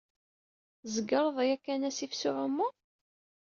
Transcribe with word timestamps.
Tzegreḍ 0.81 1.37
yakkan 1.49 1.87
asif 1.89 2.13
s 2.15 2.23
uɛumu? 2.29 2.67